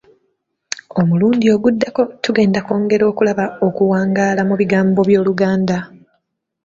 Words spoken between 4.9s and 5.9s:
by'Oluganda.